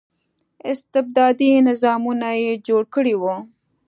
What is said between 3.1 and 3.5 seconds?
وو.